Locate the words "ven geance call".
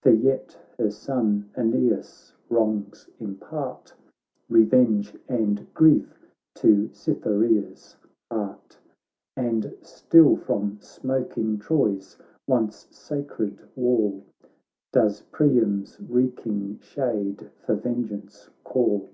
17.74-19.10